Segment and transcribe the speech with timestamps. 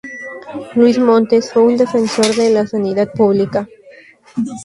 [0.75, 3.67] Luis Montes fue un defensor de la sanidad pública.